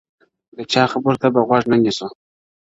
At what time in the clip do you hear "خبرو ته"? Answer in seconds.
0.91-1.27